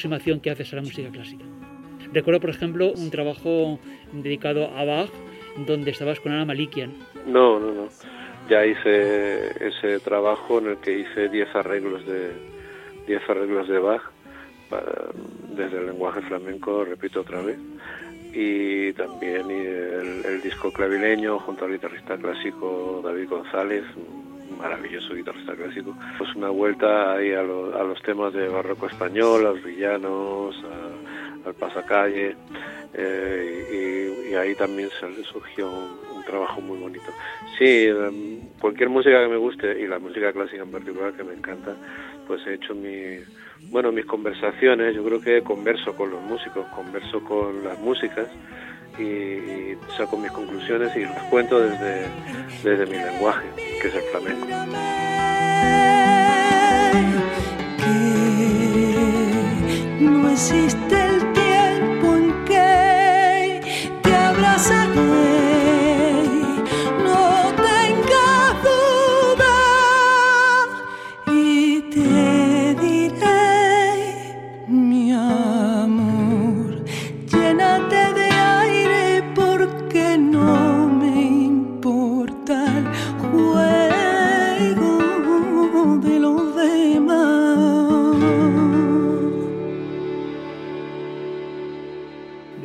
aproximación 0.05 0.39
que 0.39 0.51
haces 0.51 0.71
a 0.71 0.75
la 0.77 0.81
música 0.83 1.09
clásica. 1.09 1.45
Recuerdo, 2.13 2.39
por 2.39 2.51
ejemplo, 2.51 2.91
un 2.91 3.09
trabajo 3.09 3.79
dedicado 4.13 4.69
a 4.77 4.85
Bach, 4.85 5.09
donde 5.65 5.91
estabas 5.91 6.19
con 6.19 6.31
Ana 6.31 6.45
Malikian. 6.45 6.93
No, 7.25 7.59
no, 7.59 7.71
no. 7.71 7.87
Ya 8.49 8.65
hice 8.65 9.67
ese 9.67 9.99
trabajo 9.99 10.59
en 10.59 10.67
el 10.67 10.77
que 10.77 10.99
hice 10.99 11.29
10 11.29 11.55
arreglos 11.55 12.05
de 12.05 12.31
10 13.07 13.29
arreglos 13.29 13.67
de 13.67 13.79
Bach 13.79 14.01
desde 15.55 15.79
el 15.79 15.87
lenguaje 15.87 16.21
flamenco, 16.21 16.85
repito 16.85 17.21
otra 17.21 17.41
vez, 17.41 17.57
y 18.33 18.93
también 18.93 19.49
el, 19.49 20.25
el 20.25 20.41
disco 20.41 20.71
clavileño 20.71 21.39
junto 21.39 21.65
al 21.65 21.71
guitarrista 21.71 22.17
clásico 22.17 23.01
David 23.03 23.29
González, 23.29 23.83
maravilloso 24.57 25.13
guitarrista 25.13 25.55
clásico. 25.55 25.95
Pues 26.17 26.33
una 26.35 26.49
vuelta 26.49 27.13
ahí 27.13 27.31
a, 27.33 27.43
los 27.43 28.01
temas 28.03 28.33
de 28.33 28.47
barroco 28.47 28.87
español, 28.87 29.45
a 29.45 29.51
los 29.51 29.63
villanos, 29.63 30.55
al 31.45 31.53
pasacalle, 31.55 32.35
eh, 32.93 34.25
y, 34.31 34.35
ahí 34.35 34.55
también 34.55 34.89
surgió 35.31 35.69
un, 35.69 36.23
trabajo 36.25 36.59
muy 36.59 36.79
bonito. 36.79 37.05
Sí, 37.57 37.85
em, 37.85 38.39
cualquier 38.59 38.89
música 38.89 39.21
que 39.21 39.27
me 39.27 39.37
guste, 39.37 39.79
y 39.79 39.85
la 39.85 39.99
música 39.99 40.33
clásica 40.33 40.63
en 40.63 40.71
particular 40.71 41.13
que 41.13 41.23
me 41.23 41.33
encanta, 41.33 41.75
pues 42.25 42.41
he 42.47 42.55
hecho 42.55 42.73
mi, 42.73 43.19
bueno, 43.69 43.91
mis 43.91 44.05
conversaciones, 44.05 44.95
yo 44.95 45.03
creo 45.03 45.21
que 45.21 45.41
converso 45.41 45.95
con 45.95 46.09
los 46.09 46.21
músicos, 46.23 46.65
converso 46.75 47.23
con 47.23 47.63
las 47.63 47.79
músicas, 47.79 48.27
y, 48.99 49.77
saco 49.97 50.17
mis 50.17 50.31
conclusiones 50.31 50.95
y 50.95 51.01
las 51.01 51.23
cuento 51.25 51.59
desde, 51.59 52.07
desde 52.63 52.85
mi 52.85 52.97
lenguaje, 52.97 53.47
que 53.81 53.87
es 53.87 53.95
el 53.95 54.03
flamenco. 54.03 54.47
no 59.99 60.29
existe 60.29 61.04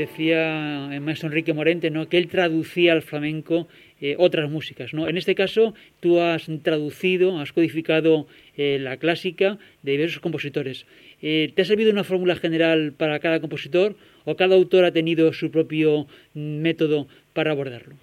decía 0.00 0.94
el 0.94 1.00
maestro 1.00 1.28
Enrique 1.28 1.52
Morente, 1.52 1.90
¿no? 1.90 2.08
que 2.08 2.18
él 2.18 2.28
traducía 2.28 2.92
al 2.92 3.02
flamenco 3.02 3.68
eh, 4.00 4.16
otras 4.18 4.50
músicas. 4.50 4.94
¿no? 4.94 5.08
En 5.08 5.16
este 5.16 5.34
caso, 5.34 5.74
tú 6.00 6.20
has 6.20 6.50
traducido, 6.62 7.38
has 7.38 7.52
codificado 7.52 8.26
eh, 8.56 8.78
la 8.80 8.96
clásica 8.96 9.58
de 9.82 9.92
diversos 9.92 10.20
compositores. 10.20 10.86
Eh, 11.22 11.52
¿Te 11.54 11.62
ha 11.62 11.64
servido 11.64 11.92
una 11.92 12.04
fórmula 12.04 12.34
general 12.36 12.92
para 12.96 13.18
cada 13.18 13.40
compositor 13.40 13.94
o 14.24 14.36
cada 14.36 14.54
autor 14.54 14.84
ha 14.84 14.92
tenido 14.92 15.32
su 15.32 15.50
propio 15.50 16.06
método 16.34 17.06
para 17.34 17.52
abordarlo? 17.52 17.94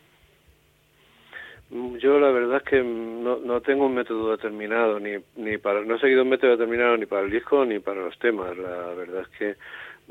Yo 1.99 2.17
la 2.19 2.31
verdad 2.31 2.57
es 2.57 2.63
que 2.63 2.81
no, 2.81 3.39
no 3.39 3.59
tengo 3.59 3.87
un 3.87 3.95
método 3.95 4.31
determinado, 4.31 5.01
ni, 5.01 5.15
ni 5.35 5.57
para, 5.57 5.81
no 5.83 5.95
he 5.95 5.99
seguido 5.99 6.23
un 6.23 6.29
método 6.29 6.51
determinado 6.51 6.95
ni 6.95 7.05
para 7.05 7.25
el 7.25 7.31
disco 7.31 7.65
ni 7.65 7.79
para 7.79 8.03
los 8.03 8.17
temas. 8.19 8.57
La 8.57 8.93
verdad 8.93 9.23
es 9.23 9.37
que 9.37 9.49
mm, 9.49 9.55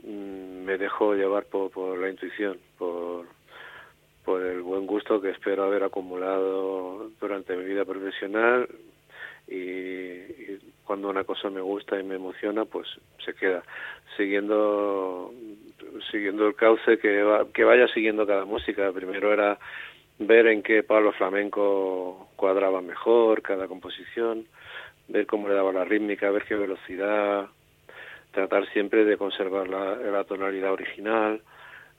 me 0.05 0.79
dejo 0.79 1.15
llevar 1.15 1.45
por, 1.47 1.71
por 1.71 1.99
la 1.99 2.11
intuición, 2.11 2.59
por, 2.79 3.27
el 4.43 4.61
buen 4.63 4.87
gusto 4.87 5.21
que 5.21 5.31
espero 5.31 5.65
haber 5.65 5.85
acumulado 5.85 7.11
durante 7.21 7.57
mi 7.57 7.65
vida 7.65 7.85
profesional. 7.85 8.69
Y, 9.49 10.59
cuando 10.85 11.09
una 11.09 11.25
cosa 11.25 11.51
me 11.51 11.61
gusta 11.61 11.99
y 11.99 12.05
me 12.05 12.15
emociona 12.15 12.65
pues 12.65 12.87
se 13.25 13.35
queda 13.35 13.63
siguiendo 14.17 15.33
siguiendo 16.13 16.47
el 16.47 16.55
cauce 16.55 16.99
que, 16.99 17.45
que 17.53 17.65
vaya 17.65 17.89
siguiendo 17.89 18.27
cada 18.27 18.45
música. 18.45 18.93
Primero 18.93 19.33
era 19.33 19.59
ver 20.19 20.47
en 20.47 20.63
qué 20.63 20.83
palo 20.83 21.13
flamenco 21.13 22.29
cuadraba 22.37 22.81
mejor 22.81 23.43
cada 23.43 23.69
composición 23.69 24.47
ver 25.09 25.27
cómo 25.27 25.49
le 25.49 25.55
daba 25.55 25.73
la 25.73 25.85
rítmica 25.85 26.31
ver 26.31 26.45
qué 26.45 26.55
velocidad 26.55 27.49
tratar 28.37 28.69
siempre 28.69 29.07
de 29.07 29.17
conservar 29.17 29.67
la, 29.67 30.25
tonalidad 30.25 30.73
original 30.73 31.41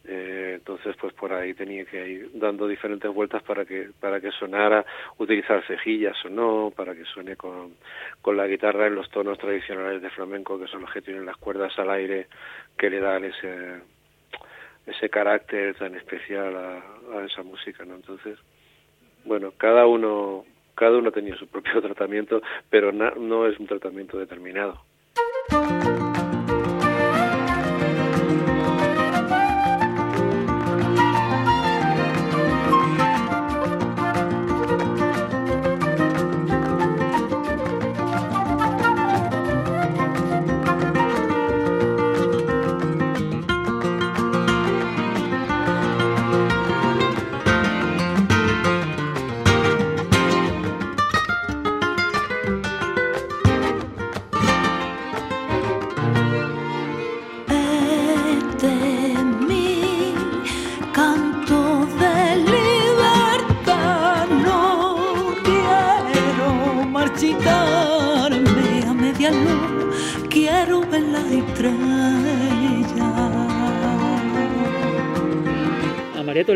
eh, 0.09 0.53
entonces, 0.55 0.95
pues 1.01 1.11
por 1.13 1.33
ahí 1.33 1.53
tenía 1.53 1.83
que 1.83 2.07
ir 2.07 2.29
dando 2.35 2.65
diferentes 2.65 3.11
vueltas 3.13 3.43
para 3.43 3.65
que 3.65 3.89
para 3.99 4.21
que 4.21 4.31
sonara, 4.31 4.85
utilizar 5.17 5.65
cejillas 5.67 6.15
o 6.23 6.29
no, 6.29 6.71
para 6.73 6.95
que 6.95 7.03
suene 7.03 7.35
con, 7.35 7.73
con 8.21 8.37
la 8.37 8.47
guitarra 8.47 8.87
en 8.87 8.95
los 8.95 9.09
tonos 9.09 9.37
tradicionales 9.37 10.01
de 10.01 10.09
flamenco, 10.11 10.57
que 10.57 10.67
son 10.67 10.83
los 10.83 10.93
que 10.93 11.01
tienen 11.01 11.25
las 11.25 11.35
cuerdas 11.35 11.77
al 11.77 11.89
aire, 11.89 12.27
que 12.77 12.89
le 12.89 13.01
dan 13.01 13.25
ese 13.25 13.81
ese 14.85 15.09
carácter 15.09 15.75
tan 15.75 15.95
especial 15.95 16.55
a, 16.55 17.25
esa 17.25 17.43
música, 17.43 17.83
¿no? 17.83 17.95
Entonces, 17.95 18.39
bueno, 19.25 19.51
cada 19.57 19.87
uno 19.87 20.45
cada 20.75 20.97
uno 20.97 21.11
tenía 21.11 21.35
su 21.35 21.47
propio 21.47 21.81
tratamiento, 21.87 22.41
pero 22.69 22.93
no 22.93 23.47
es 23.47 23.59
un 23.59 23.67
tratamiento 23.67 24.17
determinado. 24.17 24.86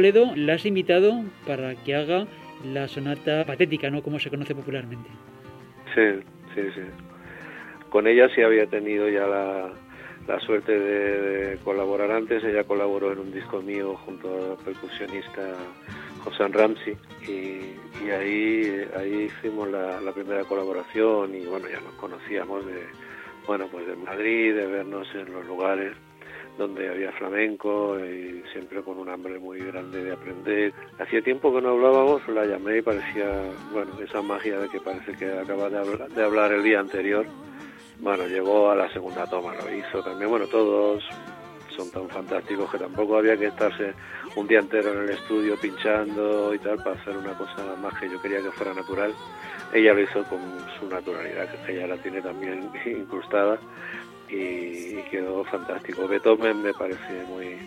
Toledo 0.02 0.34
la 0.36 0.56
has 0.56 0.66
invitado 0.66 1.24
para 1.46 1.76
que 1.76 1.94
haga 1.94 2.26
la 2.66 2.88
sonata 2.88 3.46
patética, 3.46 3.92
¿no? 3.92 4.02
Como 4.02 4.18
se 4.18 4.32
conoce 4.32 4.56
popularmente. 4.56 5.08
Sí, 5.94 6.24
sí, 6.56 6.62
sí. 6.74 6.82
Con 7.92 8.08
ella 8.08 8.28
sí 8.34 8.42
había 8.42 8.66
tenido 8.66 9.08
ya 9.10 9.28
la, 9.28 10.40
suerte 10.40 10.72
de, 10.72 11.60
colaborar 11.60 12.10
antes. 12.10 12.44
Ella 12.44 12.64
colaboró 12.64 13.12
en 13.12 13.20
un 13.20 13.32
disco 13.32 13.62
mío 13.62 13.96
junto 14.04 14.58
al 14.58 14.66
percusionista 14.66 15.56
José 16.24 16.48
Ramsey 16.48 16.98
y, 17.28 18.10
ahí, 18.10 18.84
ahí 18.98 19.30
hicimos 19.30 19.70
la, 19.70 20.02
la, 20.02 20.12
primera 20.14 20.44
colaboración 20.46 21.36
y 21.36 21.46
bueno, 21.46 21.68
ya 21.70 21.80
nos 21.80 21.94
conocíamos 22.00 22.66
de, 22.66 22.88
bueno, 23.46 23.68
pues 23.72 23.86
de 23.86 23.96
Madrid, 23.98 24.56
de 24.56 24.66
vernos 24.66 25.08
en 25.14 25.32
los 25.32 25.46
lugares 25.46 25.94
donde 26.62 26.90
había 26.90 27.12
flamenco 27.14 27.98
y 28.00 28.44
siempre 28.54 28.84
con 28.84 29.00
un 29.00 29.10
hambre 29.10 29.40
muy 29.40 29.60
grande 29.60 30.04
de 30.04 30.14
aprender. 30.14 30.74
Hacía 31.00 31.22
tiempo 31.22 31.54
que 31.54 31.62
no 31.62 31.70
hablábamos, 31.70 32.28
la 32.28 32.46
llamé 32.46 32.78
y 32.78 32.82
parecía, 32.84 33.26
bueno, 33.74 33.92
esa 34.00 34.22
magia 34.22 34.60
de 34.60 34.70
que 34.70 34.80
parece 34.80 35.14
que 35.14 35.32
acaba 35.32 35.70
de 35.70 35.80
hablar, 35.80 36.10
de 36.10 36.24
hablar 36.24 36.54
el 36.54 36.64
día 36.64 36.80
anterior. 36.80 37.26
Bueno, 38.00 38.28
llegó 38.28 38.70
a 38.70 38.76
la 38.76 38.92
segunda 38.94 39.26
toma, 39.26 39.54
lo 39.56 39.76
hizo 39.76 40.04
también. 40.04 40.30
Bueno, 40.30 40.46
todos 40.48 41.04
son 41.76 41.90
tan 41.90 42.08
fantásticos 42.10 42.70
que 42.72 42.78
tampoco 42.78 43.18
había 43.18 43.36
que 43.36 43.48
estarse 43.48 43.94
un 44.36 44.48
día 44.48 44.60
entero 44.60 44.94
en 44.94 45.00
el 45.04 45.10
estudio 45.10 45.58
pinchando 45.60 46.54
y 46.54 46.60
tal 46.60 46.78
para 46.78 47.00
hacer 47.02 47.18
una 47.18 47.34
cosa 47.34 47.76
más 47.82 48.00
que 48.00 48.08
yo 48.08 48.22
quería 48.22 48.42
que 48.42 48.52
fuera 48.52 48.74
natural. 48.74 49.14
Ella 49.74 49.94
lo 49.94 50.02
hizo 50.02 50.24
con 50.26 50.42
su 50.80 50.88
naturalidad, 50.88 51.50
que 51.66 51.74
ella 51.74 51.88
la 51.88 51.98
tiene 51.98 52.22
también 52.22 52.70
incrustada 52.86 53.60
y, 54.32 55.02
quedó 55.10 55.44
fantástico. 55.44 56.08
Beethoven 56.08 56.62
me 56.62 56.74
parece 56.74 57.26
muy, 57.28 57.58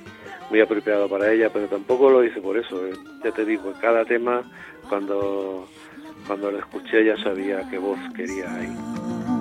muy 0.51 0.61
apropiado 0.61 1.09
para 1.09 1.31
ella, 1.31 1.51
pero 1.53 1.67
tampoco 1.67 2.11
lo 2.11 2.25
hice 2.25 2.41
por 2.41 2.57
eso. 2.57 2.87
¿eh? 2.87 2.93
Ya 3.23 3.33
te 3.33 3.45
digo, 3.45 3.73
cada 3.81 4.05
tema, 4.05 4.43
cuando, 4.89 5.69
cuando 6.27 6.51
lo 6.51 6.59
escuché 6.59 7.05
ya 7.05 7.17
sabía 7.19 7.69
qué 7.69 7.79
voz 7.79 7.99
quería 8.17 8.55
ahí. 8.55 9.34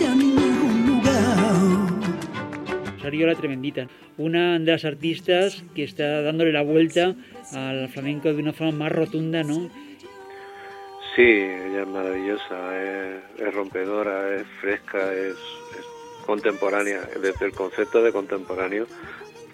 Ni 0.00 0.06
ningún 0.06 0.86
lugar. 0.86 1.26
La 3.02 3.34
Tremendita, 3.34 3.88
una 4.16 4.60
de 4.60 4.70
las 4.70 4.84
artistas 4.84 5.64
que 5.74 5.82
está 5.82 6.22
dándole 6.22 6.52
la 6.52 6.62
vuelta 6.62 7.16
al 7.52 7.88
flamenco 7.88 8.32
de 8.32 8.40
una 8.40 8.52
forma 8.52 8.84
más 8.84 8.92
rotunda, 8.92 9.42
¿no? 9.42 9.68
Sí, 11.16 11.22
ella 11.22 11.82
es 11.82 11.88
maravillosa, 11.88 12.80
es, 12.80 13.54
rompedora, 13.54 14.36
es 14.36 14.46
fresca, 14.60 15.12
es, 15.12 15.34
contemporánea, 16.24 17.00
desde 17.20 17.46
el 17.46 17.52
concepto 17.52 18.00
de 18.00 18.12
contemporáneo, 18.12 18.86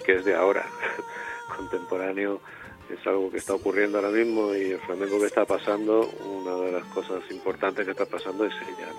que 0.04 0.16
es 0.16 0.26
de 0.26 0.34
ahora. 0.34 0.66
contemporáneo 1.56 2.42
es 2.90 3.06
algo 3.06 3.30
que 3.30 3.38
está 3.38 3.54
ocurriendo 3.54 3.96
ahora 3.96 4.10
mismo 4.10 4.54
y 4.54 4.72
el 4.72 4.80
flamenco 4.80 5.18
que 5.18 5.26
está 5.26 5.46
pasando, 5.46 6.06
una 6.26 6.54
de 6.66 6.72
las 6.72 6.84
cosas 6.92 7.22
importantes 7.30 7.86
que 7.86 7.92
está 7.92 8.04
pasando 8.04 8.44
es 8.44 8.52
ella. 8.52 8.92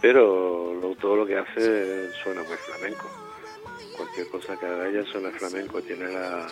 Pero 0.00 0.74
todo 1.00 1.16
lo 1.16 1.26
que 1.26 1.36
hace 1.36 2.10
suena 2.22 2.42
muy 2.42 2.56
flamenco 2.56 3.08
cualquier 4.00 4.28
cosa 4.28 4.56
que 4.56 4.66
haga 4.66 4.88
ella 4.88 5.04
suena 5.04 5.30
flamenco, 5.30 5.82
tiene 5.82 6.08
la, 6.08 6.46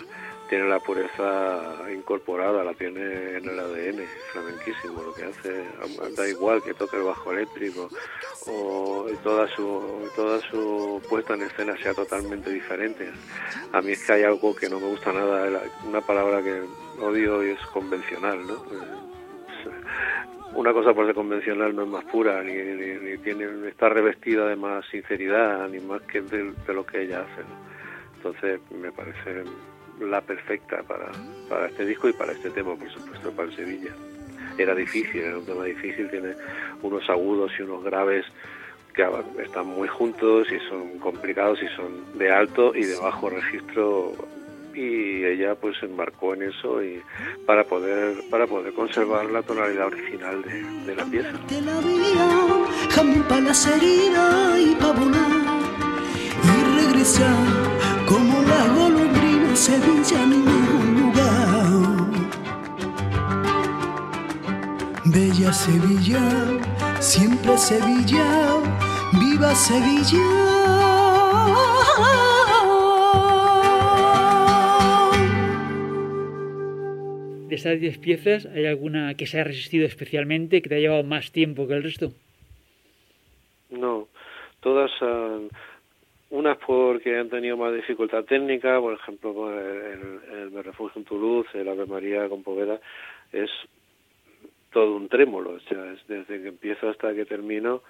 tiene 0.49 0.67
la 0.67 0.79
pureza 0.79 1.91
incorporada, 1.91 2.63
la 2.63 2.73
tiene 2.75 3.37
en 3.37 3.49
el 3.49 3.59
ADN, 3.59 4.05
flamenquísimo 4.31 5.01
lo 5.01 5.13
que 5.15 5.23
hace, 5.25 5.63
da 6.15 6.27
igual 6.27 6.61
que 6.61 6.75
toque 6.75 6.97
el 6.97 7.03
bajo 7.03 7.31
eléctrico 7.31 7.89
o 8.45 9.07
toda 9.23 9.47
su, 9.55 10.09
toda 10.15 10.39
su 10.51 11.01
puesta 11.09 11.33
en 11.33 11.43
escena 11.43 11.75
sea 11.81 11.95
totalmente 11.95 12.51
diferente. 12.51 13.11
A 13.73 13.81
mí 13.81 13.93
es 13.93 14.05
que 14.05 14.13
hay 14.13 14.23
algo 14.23 14.55
que 14.55 14.69
no 14.69 14.79
me 14.79 14.87
gusta 14.87 15.11
nada, 15.11 15.63
una 15.87 16.01
palabra 16.01 16.43
que 16.43 16.61
odio 17.01 17.43
y 17.43 17.51
es 17.51 17.65
convencional, 17.67 18.45
¿no? 18.45 19.08
Una 20.53 20.73
cosa 20.73 20.93
por 20.93 21.05
ser 21.05 21.15
convencional 21.15 21.75
no 21.75 21.83
es 21.83 21.89
más 21.89 22.03
pura, 22.05 22.43
ni, 22.43 22.53
ni, 22.53 23.17
tiene, 23.19 23.45
está 23.67 23.89
revestida 23.89 24.47
de 24.47 24.55
más 24.55 24.85
sinceridad, 24.87 25.67
ni 25.69 25.79
más 25.79 26.01
que 26.03 26.21
de, 26.21 26.53
lo 26.73 26.85
que 26.85 27.03
ella 27.03 27.21
hace. 27.21 27.43
Entonces 28.17 28.59
me 28.71 28.91
parece 28.91 29.43
la 29.99 30.21
perfecta 30.21 30.81
para, 30.83 31.11
para 31.47 31.67
este 31.67 31.85
disco 31.85 32.09
y 32.09 32.13
para 32.13 32.31
este 32.31 32.49
tema, 32.49 32.75
por 32.75 32.89
supuesto, 32.89 33.31
para 33.31 33.51
Sevilla. 33.51 33.91
Era 34.57 34.75
difícil, 34.75 35.21
era 35.21 35.37
un 35.37 35.45
tema 35.45 35.63
difícil, 35.63 36.09
tiene 36.09 36.33
unos 36.81 37.09
agudos 37.09 37.51
y 37.57 37.61
unos 37.61 37.83
graves 37.83 38.25
que 38.93 39.07
están 39.43 39.67
muy 39.67 39.87
juntos 39.87 40.47
y 40.51 40.59
son 40.67 40.99
complicados 40.99 41.61
y 41.61 41.67
son 41.75 42.17
de 42.17 42.31
alto 42.31 42.75
y 42.75 42.83
de 42.83 42.97
bajo 42.97 43.29
registro 43.29 44.13
y 44.79 45.25
ella 45.25 45.55
pues 45.55 45.77
se 45.79 45.85
embarcó 45.85 46.33
en 46.33 46.43
eso 46.43 46.81
y 46.81 47.01
para 47.45 47.65
poder 47.65 48.15
para 48.29 48.47
poder 48.47 48.73
conservar 48.73 49.25
la 49.29 49.41
tonalidad 49.43 49.87
original 49.87 50.41
de, 50.85 50.95
la 50.95 51.03
pieza. 51.05 51.31
y 56.43 56.81
regresar 56.81 57.35
como 58.07 58.41
la 58.43 58.67
golondrina 58.73 59.55
Sevilla 59.55 60.23
en 60.23 60.29
ningún 60.29 61.01
lugar. 61.01 62.09
Bella 65.05 65.51
Sevilla, 65.51 66.21
siempre 66.99 67.57
Sevilla, 67.57 68.61
viva 69.19 69.53
Sevilla. 69.55 70.79
De 77.49 77.55
esas 77.55 77.79
10 77.79 77.97
piezas, 77.97 78.45
¿hay 78.45 78.65
alguna 78.65 79.15
que 79.15 79.25
se 79.25 79.37
haya 79.37 79.47
resistido 79.47 79.85
especialmente, 79.85 80.61
que 80.61 80.69
te 80.69 80.75
haya 80.75 80.89
llevado 80.89 81.03
más 81.03 81.31
tiempo 81.31 81.67
que 81.67 81.73
el 81.73 81.83
resto? 81.83 82.11
No, 83.69 84.07
todas, 84.61 84.91
uh, 85.01 85.49
unas 86.29 86.57
porque 86.65 87.17
han 87.17 87.29
tenido 87.29 87.57
más 87.57 87.73
dificultad 87.73 88.23
técnica, 88.23 88.79
por 88.79 88.93
ejemplo, 88.93 89.51
el, 89.51 90.63
Refugio 90.63 90.99
en 90.99 91.05
tu 91.05 91.17
Luz, 91.17 91.47
el 91.53 91.67
Ave 91.67 91.85
María 91.85 92.27
con 92.29 92.43
Poveda, 92.43 92.79
es 93.31 93.49
todo 94.71 94.95
un 94.95 95.09
trémolo, 95.09 95.51
o 95.51 95.59
sea, 95.61 95.93
es 95.93 96.05
desde 96.07 96.41
que 96.41 96.49
empiezo 96.49 96.89
hasta 96.89 97.13
que 97.13 97.25
termino, 97.25 97.81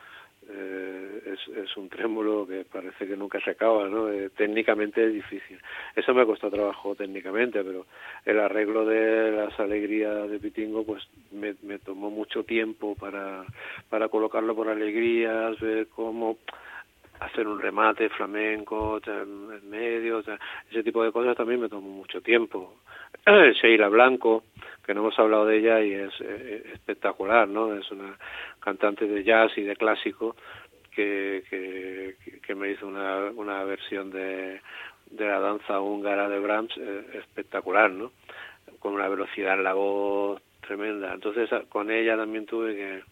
eh, 0.51 1.21
es, 1.25 1.57
es, 1.57 1.77
un 1.77 1.89
trémulo 1.89 2.47
que 2.47 2.65
parece 2.65 3.07
que 3.07 3.15
nunca 3.15 3.39
se 3.39 3.51
acaba, 3.51 3.88
¿no? 3.88 4.09
Eh, 4.09 4.29
técnicamente 4.35 5.05
es 5.05 5.13
difícil. 5.13 5.59
Eso 5.95 6.13
me 6.13 6.25
costado 6.25 6.53
trabajo 6.53 6.95
técnicamente, 6.95 7.63
pero 7.63 7.85
el 8.25 8.39
arreglo 8.39 8.85
de 8.85 9.31
las 9.31 9.59
alegrías 9.59 10.29
de 10.29 10.39
Pitingo, 10.39 10.83
pues 10.83 11.07
me, 11.31 11.55
me 11.62 11.77
tomó 11.79 12.09
mucho 12.09 12.43
tiempo 12.43 12.95
para, 12.95 13.45
para 13.89 14.09
colocarlo 14.09 14.55
por 14.55 14.69
alegrías, 14.69 15.59
ver 15.59 15.88
cómo 15.88 16.38
hacer 17.19 17.47
un 17.47 17.60
remate 17.60 18.10
flamenco 18.10 18.99
en 19.05 19.69
medio, 19.69 20.19
ese 20.19 20.84
tipo 20.84 21.03
de 21.03 21.12
cosas 21.12 21.36
también 21.36 21.62
me 21.62 21.69
tomó 21.69 21.89
mucho 21.89 22.21
tiempo. 22.21 22.75
Sheila 23.25 23.89
Blanco, 23.89 24.43
que 24.86 24.93
no 24.93 25.01
hemos 25.01 25.19
hablado 25.19 25.45
de 25.45 25.58
ella 25.58 25.82
y 25.82 25.93
es 25.93 26.13
eh, 26.21 26.71
espectacular, 26.73 27.47
¿no? 27.47 27.73
Es 27.73 27.89
una 27.91 28.17
cantante 28.60 29.05
de 29.05 29.23
jazz 29.23 29.51
y 29.58 29.63
de 29.63 29.75
clásico 29.75 30.36
que, 30.95 32.15
que, 32.41 32.55
me 32.55 32.71
hizo 32.71 32.88
una, 32.88 33.32
una 33.36 33.63
versión 33.63 34.12
de, 34.12 34.60
de 35.12 35.25
la 35.25 35.39
danza 35.39 35.79
húngara 35.79 36.27
de 36.27 36.39
Brahms 36.39 36.75
eh, 36.77 37.05
espectacular, 37.13 37.91
¿no? 37.91 38.12
Con 38.79 38.93
una 38.93 39.08
velocidad 39.08 39.55
en 39.55 39.63
la 39.63 39.73
voz 39.73 40.41
tremenda. 40.62 41.13
Entonces 41.13 41.49
con 41.69 41.89
ella 41.91 42.17
también 42.17 42.45
tuve 42.45 42.75
que, 42.75 43.03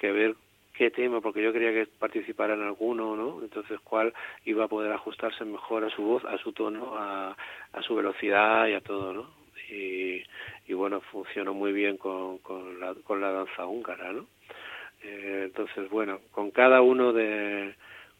que 0.00 0.12
ver 0.12 0.34
qué 0.78 0.92
tema, 0.92 1.20
porque 1.20 1.42
yo 1.42 1.52
quería 1.52 1.72
que 1.72 1.86
participara 1.98 2.54
en 2.54 2.62
alguno, 2.62 3.16
¿no? 3.16 3.42
Entonces, 3.42 3.80
cuál 3.82 4.14
iba 4.44 4.64
a 4.64 4.68
poder 4.68 4.92
ajustarse 4.92 5.44
mejor 5.44 5.84
a 5.84 5.90
su 5.90 6.02
voz, 6.02 6.24
a 6.24 6.38
su 6.38 6.52
tono, 6.52 6.94
a, 6.96 7.36
su 7.82 7.96
velocidad 7.96 8.68
y 8.68 8.74
a 8.74 8.80
todo, 8.80 9.12
¿no? 9.12 9.30
Y, 9.70 10.22
y 10.68 10.72
bueno, 10.74 11.00
funcionó 11.00 11.52
muy 11.52 11.72
bien 11.72 11.96
con, 11.96 12.38
con, 12.38 12.78
la, 12.78 12.94
con 12.94 13.20
la 13.20 13.32
danza 13.32 13.66
húngara, 13.66 14.12
¿no? 14.12 14.26
Eh, 15.02 15.42
entonces, 15.46 15.90
bueno, 15.90 16.20
con 16.30 16.52
cada 16.52 16.80
uno 16.80 17.12
de 17.12 17.74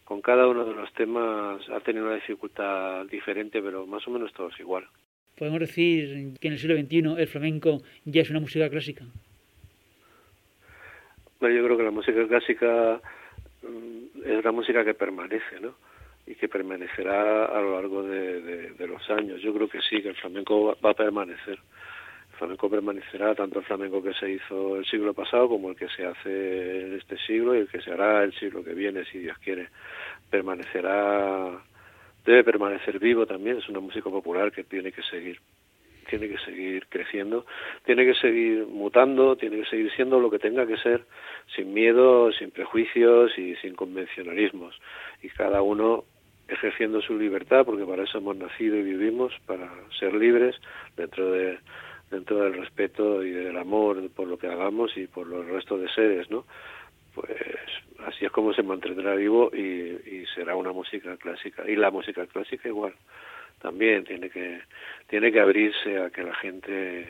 con 0.04 0.22
cada 0.22 0.48
uno 0.48 0.64
de 0.64 0.74
los 0.74 0.92
temas 0.94 1.60
ha 1.68 1.80
tenido 1.80 2.06
una 2.06 2.14
dificultad 2.14 3.04
diferente, 3.06 3.60
pero 3.62 3.86
más 3.86 4.06
o 4.08 4.10
menos 4.10 4.32
todos 4.32 4.58
igual. 4.58 4.86
Podemos 5.36 5.60
decir 5.60 6.34
que 6.40 6.48
en 6.48 6.54
el 6.54 6.58
siglo 6.58 6.76
XXI 6.76 7.20
el 7.20 7.28
flamenco 7.28 7.82
ya 8.04 8.22
es 8.22 8.30
una 8.30 8.40
música 8.40 8.70
clásica 8.70 9.04
yo 11.40 11.64
creo 11.64 11.76
que 11.76 11.84
la 11.84 11.90
música 11.90 12.26
clásica 12.26 13.00
mm, 13.62 14.22
es 14.24 14.38
una 14.38 14.52
música 14.52 14.84
que 14.84 14.94
permanece, 14.94 15.60
¿no? 15.60 15.74
Y 16.26 16.34
que 16.34 16.48
permanecerá 16.48 17.46
a 17.46 17.60
lo 17.60 17.74
largo 17.74 18.02
de, 18.02 18.74
los 18.86 19.08
años. 19.10 19.40
Yo 19.40 19.54
creo 19.54 19.68
que 19.68 19.80
sí, 19.80 20.02
que 20.02 20.10
el 20.10 20.16
flamenco 20.16 20.76
va, 20.84 20.90
a 20.90 20.94
permanecer. 20.94 21.58
El 22.32 22.36
flamenco 22.36 22.68
permanecerá 22.68 23.34
tanto 23.34 23.60
el 23.60 23.64
flamenco 23.64 24.02
que 24.02 24.12
se 24.14 24.30
hizo 24.30 24.76
el 24.76 24.84
siglo 24.84 25.14
pasado 25.14 25.48
como 25.48 25.70
el 25.70 25.76
que 25.76 25.88
se 25.88 26.04
hace 26.04 26.86
en 26.86 26.94
este 26.96 27.16
siglo 27.18 27.54
y 27.54 27.60
el 27.60 27.68
que 27.68 27.80
se 27.80 27.92
hará 27.92 28.24
el 28.24 28.32
siglo 28.34 28.62
que 28.62 28.74
viene, 28.74 29.04
si 29.06 29.18
Dios 29.18 29.38
quiere. 29.38 29.68
Permanecerá, 30.30 31.62
debe 32.26 32.44
permanecer 32.44 32.98
vivo 32.98 33.24
también. 33.24 33.58
Es 33.58 33.68
una 33.68 33.80
música 33.80 34.10
popular 34.10 34.52
que 34.52 34.64
tiene 34.64 34.92
que 34.92 35.02
seguir 35.02 35.40
tiene 36.08 36.28
que 36.28 36.38
seguir 36.38 36.86
creciendo, 36.88 37.46
tiene 37.84 38.04
que 38.04 38.14
seguir 38.14 38.66
mutando, 38.66 39.36
tiene 39.36 39.58
que 39.58 39.66
seguir 39.66 39.92
siendo 39.94 40.18
lo 40.18 40.30
que 40.30 40.38
tenga 40.38 40.66
que 40.66 40.76
ser, 40.78 41.04
sin 41.54 41.72
miedo, 41.72 42.32
sin 42.32 42.50
prejuicios 42.50 43.38
y 43.38 43.54
sin 43.56 43.74
convencionalismos. 43.74 44.78
Y 45.22 45.28
cada 45.28 45.62
uno 45.62 46.04
ejerciendo 46.48 47.00
su 47.02 47.16
libertad, 47.18 47.64
porque 47.64 47.84
para 47.84 48.04
eso 48.04 48.18
hemos 48.18 48.36
nacido 48.36 48.76
y 48.76 48.82
vivimos, 48.82 49.32
para 49.46 49.70
ser 49.98 50.14
libres 50.14 50.56
dentro 50.96 51.30
de 51.30 51.58
dentro 52.10 52.38
del 52.38 52.54
respeto 52.54 53.22
y 53.22 53.32
del 53.32 53.58
amor 53.58 54.08
por 54.16 54.26
lo 54.26 54.38
que 54.38 54.46
hagamos 54.46 54.96
y 54.96 55.06
por 55.06 55.26
los 55.26 55.44
restos 55.44 55.78
de 55.82 55.90
seres, 55.90 56.30
¿no? 56.30 56.46
Pues 57.14 57.28
así 58.06 58.24
es 58.24 58.32
como 58.32 58.54
se 58.54 58.62
mantendrá 58.62 59.14
vivo 59.14 59.50
y, 59.52 59.60
y 59.60 60.24
será 60.34 60.56
una 60.56 60.72
música 60.72 61.18
clásica. 61.18 61.68
Y 61.68 61.76
la 61.76 61.90
música 61.90 62.26
clásica 62.26 62.66
igual 62.66 62.94
también 63.60 64.04
tiene 64.04 64.30
que 64.30 64.60
tiene 65.08 65.32
que 65.32 65.40
abrirse 65.40 65.98
a 65.98 66.10
que 66.10 66.22
la 66.22 66.34
gente 66.34 67.08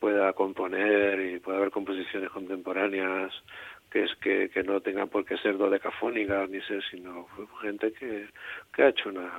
pueda 0.00 0.32
componer 0.32 1.20
y 1.20 1.38
pueda 1.38 1.58
haber 1.58 1.70
composiciones 1.70 2.30
contemporáneas 2.30 3.32
que 3.90 4.04
es 4.04 4.14
que, 4.16 4.50
que 4.50 4.62
no 4.62 4.80
tengan 4.80 5.08
por 5.08 5.24
qué 5.24 5.36
ser 5.38 5.56
dodecafónicas 5.56 6.50
ni 6.50 6.60
ser 6.62 6.82
sino 6.90 7.26
gente 7.62 7.92
que, 7.92 8.26
que 8.74 8.82
ha 8.82 8.88
hecho 8.88 9.08
una 9.08 9.30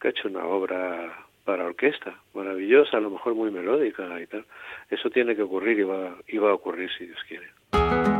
que 0.00 0.08
ha 0.08 0.10
hecho 0.10 0.28
una 0.28 0.44
obra 0.44 1.24
para 1.44 1.66
orquesta 1.66 2.14
maravillosa 2.32 2.96
a 2.96 3.00
lo 3.00 3.10
mejor 3.10 3.34
muy 3.34 3.50
melódica 3.50 4.20
y 4.20 4.26
tal. 4.26 4.44
Eso 4.90 5.10
tiene 5.10 5.36
que 5.36 5.42
ocurrir 5.42 5.78
y 5.78 5.82
va, 5.82 6.16
y 6.26 6.38
va 6.38 6.50
a 6.50 6.54
ocurrir 6.54 6.90
si 6.96 7.06
Dios 7.06 7.18
quiere 7.28 8.13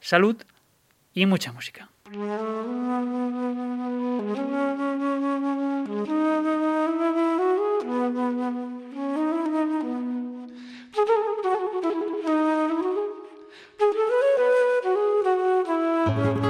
Salud 0.00 0.36
y 1.14 1.24
mucha 1.26 1.52
música. 1.52 1.88
Música 16.10 16.49